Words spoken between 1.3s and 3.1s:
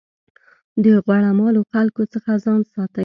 مالو خلکو څخه ځان ساتئ.